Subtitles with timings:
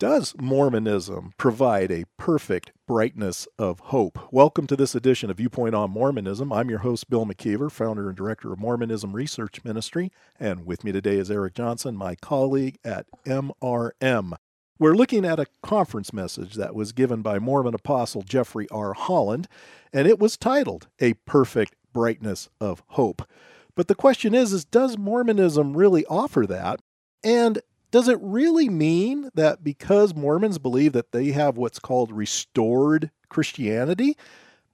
[0.00, 4.18] Does Mormonism provide a perfect brightness of hope?
[4.32, 6.52] Welcome to this edition of Viewpoint on Mormonism.
[6.52, 10.10] I'm your host, Bill McKeever, founder and director of Mormonism Research Ministry.
[10.40, 14.32] And with me today is Eric Johnson, my colleague at MRM.
[14.80, 18.94] We're looking at a conference message that was given by Mormon Apostle Jeffrey R.
[18.94, 19.46] Holland,
[19.92, 23.22] and it was titled A Perfect Brightness of Hope.
[23.76, 26.80] But the question is, is does Mormonism really offer that?
[27.22, 27.62] And
[27.94, 34.16] does it really mean that because Mormons believe that they have what's called restored Christianity,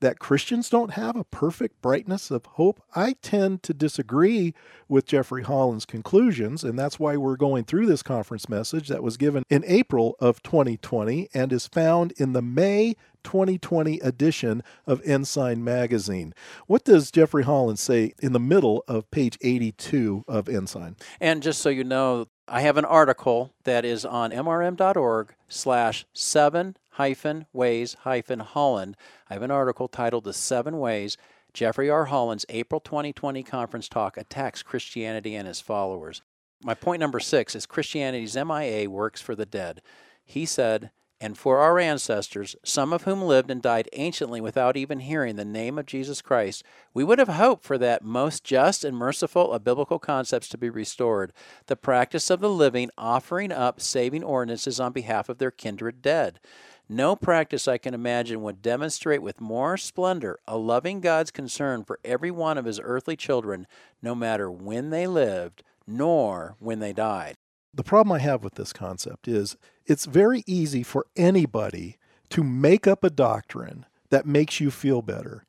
[0.00, 2.82] that Christians don't have a perfect brightness of hope?
[2.96, 4.54] I tend to disagree
[4.88, 9.18] with Jeffrey Holland's conclusions, and that's why we're going through this conference message that was
[9.18, 15.62] given in April of 2020 and is found in the May 2020 edition of Ensign
[15.62, 16.32] Magazine.
[16.68, 20.96] What does Jeffrey Holland say in the middle of page 82 of Ensign?
[21.20, 26.76] And just so you know, I have an article that is on mrm.org slash seven
[26.94, 28.96] hyphen ways hyphen Holland.
[29.28, 31.16] I have an article titled The Seven Ways
[31.54, 32.06] Jeffrey R.
[32.06, 36.22] Holland's April 2020 conference talk attacks Christianity and his followers.
[36.60, 39.80] My point number six is Christianity's MIA works for the dead.
[40.24, 40.90] He said,
[41.20, 45.44] and for our ancestors, some of whom lived and died anciently without even hearing the
[45.44, 49.62] name of Jesus Christ, we would have hoped for that most just and merciful of
[49.62, 51.32] biblical concepts to be restored
[51.66, 56.40] the practice of the living offering up saving ordinances on behalf of their kindred dead.
[56.88, 62.00] No practice I can imagine would demonstrate with more splendor a loving God's concern for
[62.04, 63.66] every one of his earthly children,
[64.02, 67.36] no matter when they lived, nor when they died.
[67.72, 71.98] The problem I have with this concept is it's very easy for anybody
[72.30, 75.44] to make up a doctrine that makes you feel better.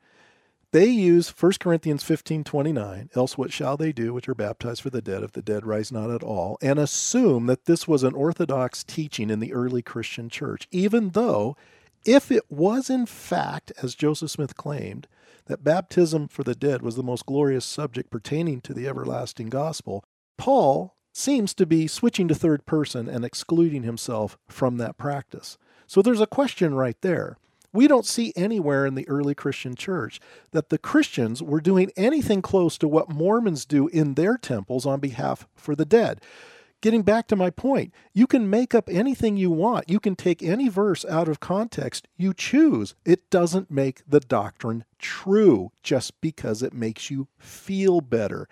[0.72, 4.90] They use 1 Corinthians 15 29, else what shall they do which are baptized for
[4.90, 8.14] the dead if the dead rise not at all, and assume that this was an
[8.14, 11.58] orthodox teaching in the early Christian church, even though,
[12.06, 15.08] if it was in fact, as Joseph Smith claimed,
[15.48, 20.06] that baptism for the dead was the most glorious subject pertaining to the everlasting gospel,
[20.38, 25.58] Paul seems to be switching to third person and excluding himself from that practice.
[25.88, 27.38] So there's a question right there.
[27.74, 30.20] We don't see anywhere in the early Christian church
[30.52, 35.00] that the Christians were doing anything close to what Mormons do in their temples on
[35.00, 36.22] behalf for the dead.
[36.82, 39.88] Getting back to my point, you can make up anything you want.
[39.88, 42.96] You can take any verse out of context you choose.
[43.06, 48.48] It doesn't make the doctrine true just because it makes you feel better.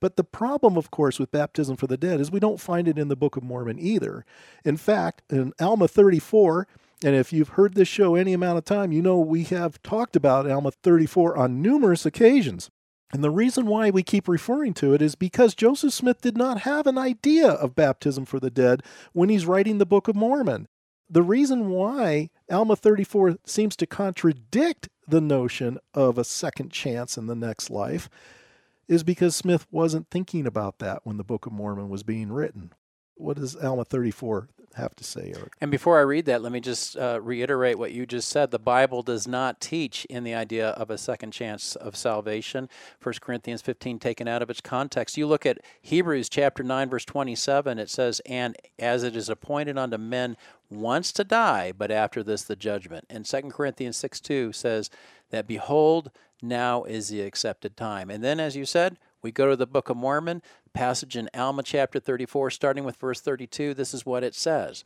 [0.00, 2.98] But the problem, of course, with baptism for the dead is we don't find it
[2.98, 4.24] in the Book of Mormon either.
[4.64, 6.68] In fact, in Alma 34,
[7.04, 10.16] and if you've heard this show any amount of time, you know we have talked
[10.16, 12.70] about Alma 34 on numerous occasions.
[13.12, 16.62] And the reason why we keep referring to it is because Joseph Smith did not
[16.62, 20.66] have an idea of baptism for the dead when he's writing the Book of Mormon.
[21.08, 27.26] The reason why Alma 34 seems to contradict the notion of a second chance in
[27.26, 28.10] the next life
[28.88, 32.72] is because Smith wasn't thinking about that when the Book of Mormon was being written.
[33.14, 35.54] What does Alma 34 have to say, Eric?
[35.60, 38.50] And before I read that, let me just uh, reiterate what you just said.
[38.50, 42.68] The Bible does not teach in the idea of a second chance of salvation.
[43.02, 45.16] 1 Corinthians 15 taken out of its context.
[45.16, 49.78] You look at Hebrews chapter 9 verse 27, it says, "And as it is appointed
[49.78, 50.36] unto men
[50.70, 54.90] once to die, but after this the judgment." And 2 Corinthians 6 2 says
[55.30, 56.10] that behold,
[56.42, 58.10] now is the accepted time.
[58.10, 61.62] And then, as you said, we go to the Book of Mormon, passage in Alma
[61.62, 63.74] chapter 34, starting with verse 32.
[63.74, 64.84] This is what it says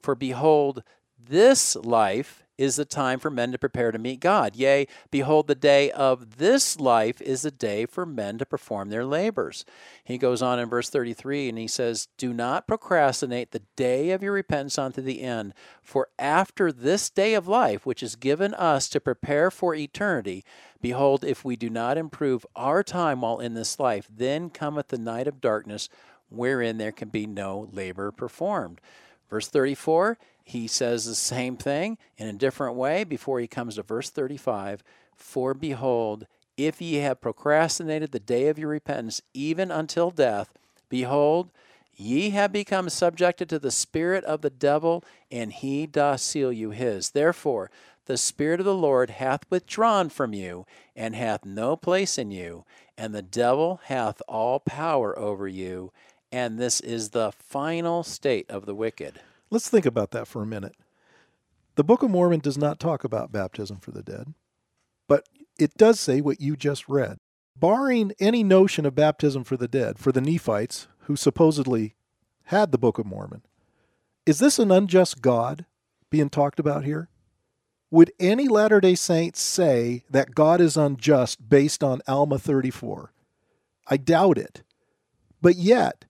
[0.00, 0.82] For behold,
[1.18, 4.56] this life is the time for men to prepare to meet God.
[4.56, 9.04] Yea, behold, the day of this life is the day for men to perform their
[9.04, 9.64] labors.
[10.04, 14.22] He goes on in verse 33 and he says, Do not procrastinate the day of
[14.22, 18.88] your repentance unto the end, for after this day of life, which is given us
[18.88, 20.44] to prepare for eternity,
[20.82, 24.98] behold, if we do not improve our time while in this life, then cometh the
[24.98, 25.88] night of darkness,
[26.28, 28.80] wherein there can be no labor performed.
[29.30, 33.82] Verse 34 he says the same thing in a different way before he comes to
[33.82, 34.82] verse 35
[35.14, 40.52] For behold, if ye have procrastinated the day of your repentance, even until death,
[40.88, 41.50] behold,
[42.00, 45.02] Ye have become subjected to the spirit of the devil,
[45.32, 47.10] and he doth seal you his.
[47.10, 47.72] Therefore,
[48.06, 50.64] the Spirit of the Lord hath withdrawn from you,
[50.94, 52.64] and hath no place in you,
[52.96, 55.92] and the devil hath all power over you.
[56.30, 59.20] And this is the final state of the wicked.
[59.50, 60.74] Let's think about that for a minute.
[61.76, 64.34] The Book of Mormon does not talk about baptism for the dead,
[65.06, 65.28] but
[65.58, 67.18] it does say what you just read.
[67.56, 71.94] Barring any notion of baptism for the dead, for the Nephites who supposedly
[72.44, 73.42] had the Book of Mormon,
[74.26, 75.64] is this an unjust God
[76.10, 77.08] being talked about here?
[77.90, 83.12] Would any Latter day Saints say that God is unjust based on Alma 34?
[83.86, 84.62] I doubt it.
[85.40, 86.04] But yet,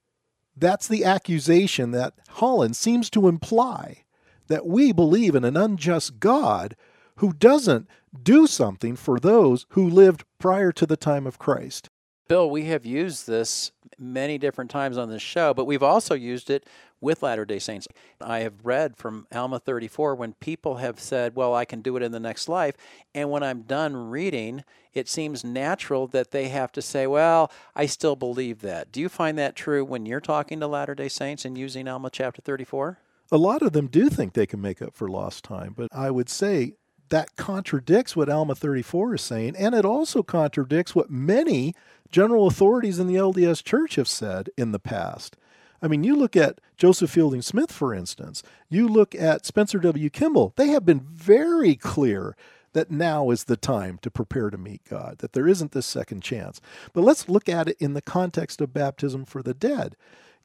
[0.61, 4.05] that's the accusation that Holland seems to imply
[4.49, 6.75] that we believe in an unjust God
[7.17, 7.89] who doesn't
[8.23, 11.89] do something for those who lived prior to the time of Christ.
[12.29, 16.51] Bill, we have used this many different times on this show, but we've also used
[16.51, 16.67] it
[17.01, 17.87] with Latter day Saints.
[18.21, 22.03] I have read from Alma 34 when people have said, Well, I can do it
[22.03, 22.75] in the next life.
[23.15, 24.65] And when I'm done reading,
[24.95, 28.91] it seems natural that they have to say, Well, I still believe that.
[28.91, 32.11] Do you find that true when you're talking to Latter day Saints and using Alma
[32.11, 32.99] chapter 34?
[33.31, 36.11] A lot of them do think they can make up for lost time, but I
[36.11, 36.75] would say
[37.11, 41.75] that contradicts what Alma 34 is saying, and it also contradicts what many
[42.11, 45.37] general authorities in the LDS Church have said in the past.
[45.81, 50.11] I mean, you look at Joseph Fielding Smith, for instance, you look at Spencer W.
[50.11, 52.37] Kimball, they have been very clear
[52.73, 56.23] that now is the time to prepare to meet God, that there isn't this second
[56.23, 56.61] chance.
[56.93, 59.97] But let's look at it in the context of baptism for the dead.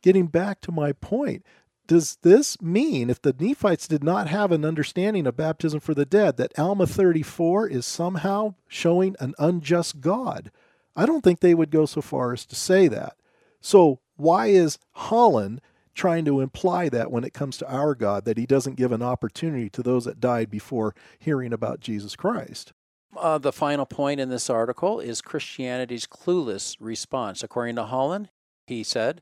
[0.01, 1.44] Getting back to my point,
[1.88, 6.06] does this mean if the Nephites did not have an understanding of baptism for the
[6.06, 10.51] dead that Alma 34 is somehow showing an unjust God?
[10.95, 13.18] I don't think they would go so far as to say that.
[13.59, 15.62] So, why is Holland
[15.95, 19.01] trying to imply that when it comes to our God, that he doesn't give an
[19.01, 22.74] opportunity to those that died before hearing about Jesus Christ?
[23.15, 27.44] Uh, the final point in this article is Christianity's clueless response.
[27.44, 28.30] According to Holland,
[28.65, 29.21] he said,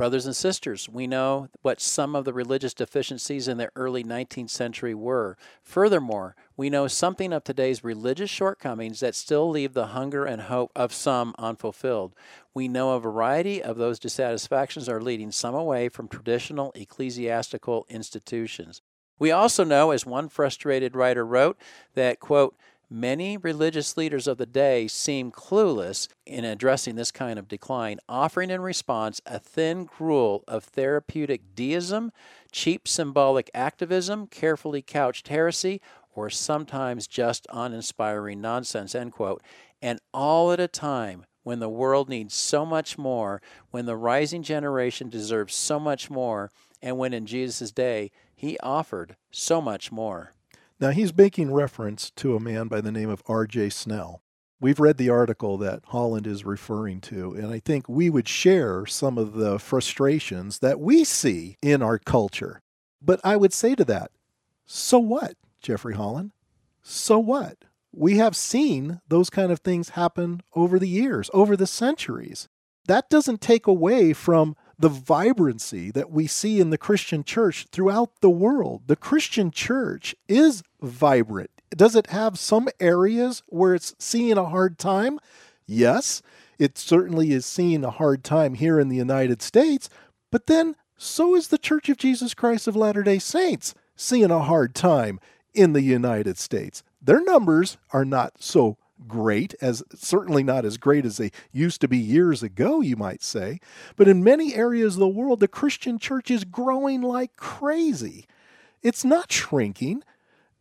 [0.00, 4.48] Brothers and sisters, we know what some of the religious deficiencies in the early 19th
[4.48, 5.36] century were.
[5.62, 10.72] Furthermore, we know something of today's religious shortcomings that still leave the hunger and hope
[10.74, 12.14] of some unfulfilled.
[12.54, 18.80] We know a variety of those dissatisfactions are leading some away from traditional ecclesiastical institutions.
[19.18, 21.58] We also know, as one frustrated writer wrote,
[21.92, 22.56] that, quote,
[22.92, 28.50] Many religious leaders of the day seem clueless in addressing this kind of decline, offering
[28.50, 32.10] in response a thin gruel of therapeutic deism,
[32.50, 35.80] cheap symbolic activism, carefully couched heresy,
[36.16, 39.40] or sometimes just uninspiring nonsense, end quote.
[39.80, 43.40] And all at a time when the world needs so much more,
[43.70, 46.50] when the rising generation deserves so much more,
[46.82, 50.32] and when in Jesus' day he offered so much more.
[50.80, 53.68] Now, he's making reference to a man by the name of R.J.
[53.68, 54.22] Snell.
[54.60, 58.86] We've read the article that Holland is referring to, and I think we would share
[58.86, 62.62] some of the frustrations that we see in our culture.
[63.02, 64.10] But I would say to that,
[64.64, 66.32] so what, Jeffrey Holland?
[66.82, 67.58] So what?
[67.92, 72.48] We have seen those kind of things happen over the years, over the centuries.
[72.86, 78.20] That doesn't take away from the vibrancy that we see in the Christian church throughout
[78.22, 78.82] the world.
[78.86, 81.50] The Christian church is vibrant.
[81.76, 85.20] Does it have some areas where it's seeing a hard time?
[85.66, 86.22] Yes,
[86.58, 89.90] it certainly is seeing a hard time here in the United States,
[90.30, 94.42] but then so is the Church of Jesus Christ of Latter day Saints seeing a
[94.42, 95.20] hard time
[95.52, 96.82] in the United States.
[97.02, 101.88] Their numbers are not so great, as certainly not as great as they used to
[101.88, 103.60] be years ago, you might say.
[103.96, 108.26] But in many areas of the world, the Christian church is growing like crazy.
[108.82, 110.02] It's not shrinking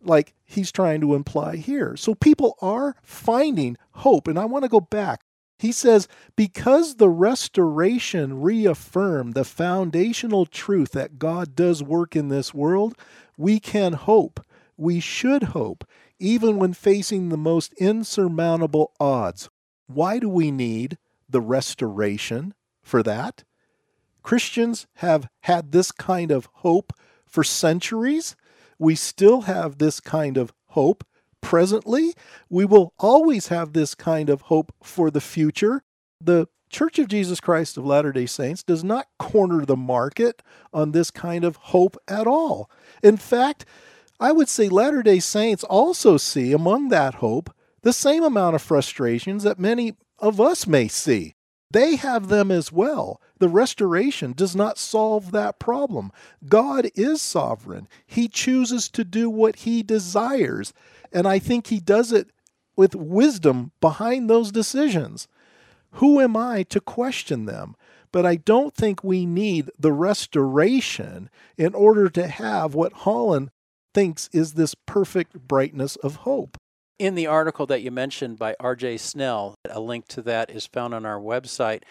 [0.01, 1.96] like he's trying to imply here.
[1.98, 4.27] So people are finding hope.
[4.27, 5.22] And I want to go back.
[5.58, 12.53] He says, because the restoration reaffirmed the foundational truth that God does work in this
[12.53, 12.98] world,
[13.38, 14.46] we can hope.
[14.77, 15.84] We should hope
[16.20, 19.50] even when facing the most insurmountable odds.
[19.88, 20.98] Why do we need
[21.30, 23.44] the restoration for that?
[24.22, 26.94] Christians have had this kind of hope
[27.26, 28.36] for centuries.
[28.78, 31.04] We still have this kind of hope
[31.42, 32.14] presently.
[32.50, 35.84] We will always have this kind of hope for the future.
[36.22, 40.92] The Church of Jesus Christ of Latter day Saints does not corner the market on
[40.92, 42.70] this kind of hope at all.
[43.02, 43.66] In fact,
[44.20, 48.62] I would say Latter day Saints also see among that hope the same amount of
[48.62, 51.36] frustrations that many of us may see.
[51.72, 53.22] They have them as well.
[53.38, 56.12] The restoration does not solve that problem.
[56.48, 57.88] God is sovereign.
[58.06, 60.74] He chooses to do what he desires.
[61.14, 62.32] And I think he does it
[62.76, 65.28] with wisdom behind those decisions.
[65.94, 67.76] Who am I to question them?
[68.12, 73.52] But I don't think we need the restoration in order to have what Holland
[73.93, 76.58] thinks is this perfect brightness of hope.
[76.98, 78.98] In the article that you mentioned by R.J.
[78.98, 81.84] Snell, a link to that is found on our website.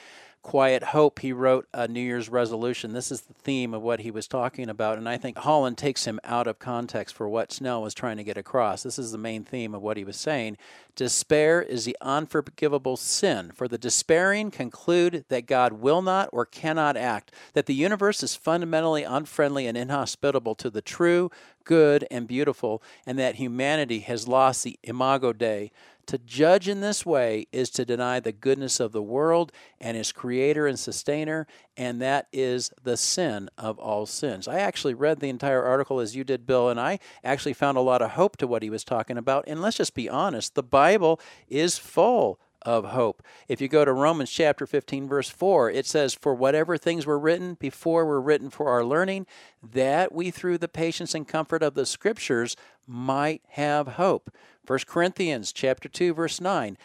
[0.42, 2.92] Quiet Hope, he wrote a New Year's resolution.
[2.92, 6.04] This is the theme of what he was talking about, and I think Holland takes
[6.04, 8.82] him out of context for what Snell was trying to get across.
[8.82, 10.56] This is the main theme of what he was saying.
[10.94, 16.96] Despair is the unforgivable sin, for the despairing conclude that God will not or cannot
[16.96, 21.30] act, that the universe is fundamentally unfriendly and inhospitable to the true,
[21.68, 25.70] good, and beautiful, and that humanity has lost the imago Dei,
[26.06, 30.10] to judge in this way is to deny the goodness of the world and its
[30.10, 31.46] creator and sustainer,
[31.76, 34.48] and that is the sin of all sins.
[34.48, 37.82] I actually read the entire article as you did, Bill, and I actually found a
[37.82, 39.44] lot of hope to what he was talking about.
[39.46, 43.22] And let's just be honest the Bible is full of hope.
[43.48, 47.18] If you go to Romans chapter 15, verse 4, it says, For whatever things were
[47.18, 49.26] written before were written for our learning,
[49.62, 54.30] that we through the patience and comfort of the scriptures might have hope.
[54.66, 56.76] 1 Corinthians chapter 2 verse 9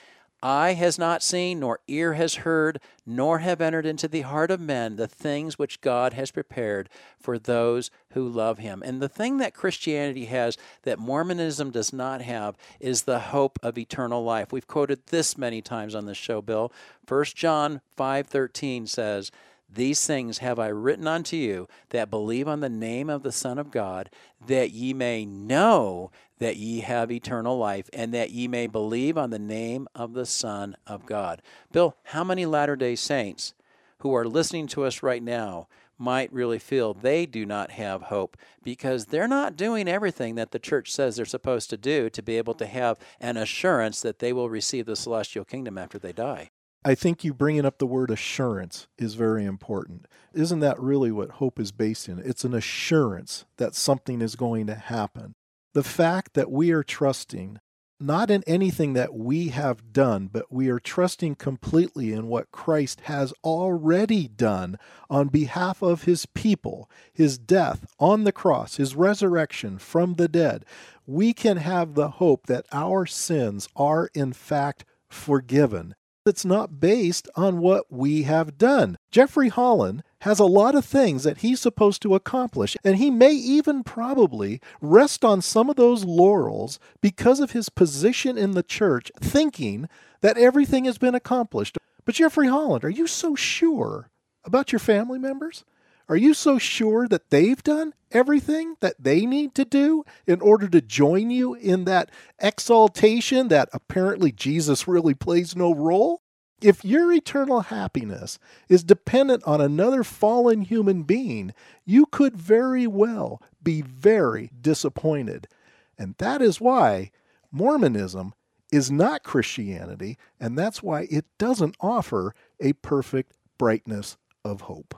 [0.45, 4.59] Eye has not seen, nor ear has heard, nor have entered into the heart of
[4.59, 8.83] men the things which God has prepared for those who love him.
[8.85, 13.77] And the thing that Christianity has that Mormonism does not have is the hope of
[13.77, 14.51] eternal life.
[14.51, 16.73] We've quoted this many times on this show, Bill.
[17.07, 19.31] 1 John 5:13 says,
[19.73, 23.57] these things have I written unto you that believe on the name of the Son
[23.57, 24.11] of God,
[24.45, 29.29] that ye may know that ye have eternal life, and that ye may believe on
[29.29, 31.41] the name of the Son of God.
[31.71, 33.53] Bill, how many Latter day Saints
[33.99, 38.35] who are listening to us right now might really feel they do not have hope
[38.63, 42.37] because they're not doing everything that the church says they're supposed to do to be
[42.37, 46.49] able to have an assurance that they will receive the celestial kingdom after they die?
[46.85, 50.05] I think you bringing up the word assurance is very important.
[50.33, 52.19] Isn't that really what hope is based in?
[52.19, 55.35] It's an assurance that something is going to happen.
[55.73, 57.59] The fact that we are trusting
[57.99, 63.01] not in anything that we have done, but we are trusting completely in what Christ
[63.01, 64.77] has already done
[65.09, 70.65] on behalf of his people, his death on the cross, his resurrection from the dead.
[71.07, 77.27] We can have the hope that our sins are in fact forgiven that's not based
[77.35, 78.97] on what we have done.
[79.11, 83.33] Jeffrey Holland has a lot of things that he's supposed to accomplish, and he may
[83.33, 89.11] even probably rest on some of those laurels because of his position in the church,
[89.19, 89.89] thinking
[90.21, 91.77] that everything has been accomplished.
[92.05, 94.09] But Jeffrey Holland, are you so sure
[94.45, 95.65] about your family members?
[96.07, 100.69] Are you so sure that they've done everything that they need to do in order
[100.69, 106.22] to join you in that exaltation that apparently Jesus really plays no role?
[106.63, 108.39] If your eternal happiness
[108.69, 111.53] is dependent on another fallen human being,
[111.83, 115.49] you could very well be very disappointed.
[115.97, 117.11] And that is why
[117.51, 118.33] Mormonism
[118.71, 124.15] is not Christianity, and that's why it doesn't offer a perfect brightness
[124.45, 124.97] of hope.